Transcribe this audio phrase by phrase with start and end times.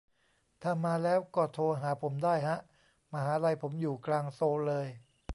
[0.61, 2.57] ถ้ามาแล้วก็โทรหาผมได้ฮะ
[3.13, 4.87] มหาลัยผมอยู่กลางโซลเลย